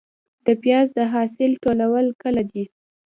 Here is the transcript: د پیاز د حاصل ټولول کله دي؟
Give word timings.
د 0.45 0.47
پیاز 0.61 0.87
د 0.97 0.99
حاصل 1.13 1.51
ټولول 1.63 2.05
کله 2.21 2.41
دي؟ 2.51 2.63